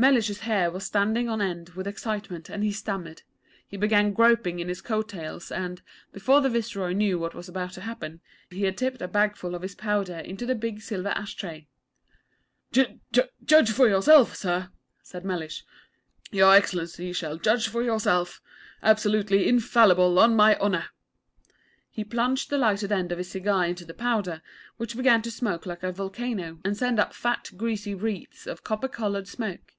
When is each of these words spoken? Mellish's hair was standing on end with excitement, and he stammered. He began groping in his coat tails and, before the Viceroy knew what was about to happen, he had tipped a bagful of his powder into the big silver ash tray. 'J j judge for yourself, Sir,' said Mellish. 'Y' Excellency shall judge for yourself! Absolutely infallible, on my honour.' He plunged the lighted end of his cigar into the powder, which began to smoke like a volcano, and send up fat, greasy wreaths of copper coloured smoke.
Mellish's 0.00 0.38
hair 0.40 0.70
was 0.70 0.86
standing 0.86 1.28
on 1.28 1.42
end 1.42 1.68
with 1.74 1.86
excitement, 1.86 2.48
and 2.48 2.64
he 2.64 2.72
stammered. 2.72 3.20
He 3.68 3.76
began 3.76 4.14
groping 4.14 4.58
in 4.58 4.66
his 4.66 4.80
coat 4.80 5.10
tails 5.10 5.52
and, 5.52 5.82
before 6.10 6.40
the 6.40 6.48
Viceroy 6.48 6.94
knew 6.94 7.18
what 7.18 7.34
was 7.34 7.50
about 7.50 7.72
to 7.72 7.82
happen, 7.82 8.22
he 8.48 8.62
had 8.62 8.78
tipped 8.78 9.02
a 9.02 9.08
bagful 9.08 9.54
of 9.54 9.60
his 9.60 9.74
powder 9.74 10.16
into 10.16 10.46
the 10.46 10.54
big 10.54 10.80
silver 10.80 11.10
ash 11.10 11.34
tray. 11.34 11.68
'J 12.72 12.98
j 13.12 13.24
judge 13.44 13.72
for 13.72 13.86
yourself, 13.90 14.34
Sir,' 14.34 14.70
said 15.02 15.22
Mellish. 15.22 15.66
'Y' 16.32 16.40
Excellency 16.56 17.12
shall 17.12 17.36
judge 17.36 17.68
for 17.68 17.82
yourself! 17.82 18.40
Absolutely 18.82 19.46
infallible, 19.46 20.18
on 20.18 20.34
my 20.34 20.56
honour.' 20.60 20.88
He 21.90 22.04
plunged 22.04 22.48
the 22.48 22.56
lighted 22.56 22.90
end 22.90 23.12
of 23.12 23.18
his 23.18 23.30
cigar 23.32 23.66
into 23.66 23.84
the 23.84 23.92
powder, 23.92 24.40
which 24.78 24.96
began 24.96 25.20
to 25.20 25.30
smoke 25.30 25.66
like 25.66 25.82
a 25.82 25.92
volcano, 25.92 26.58
and 26.64 26.74
send 26.74 26.98
up 26.98 27.12
fat, 27.12 27.50
greasy 27.58 27.94
wreaths 27.94 28.46
of 28.46 28.64
copper 28.64 28.88
coloured 28.88 29.28
smoke. 29.28 29.74